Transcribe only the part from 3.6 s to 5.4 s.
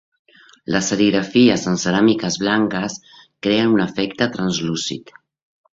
un efecte translúcid.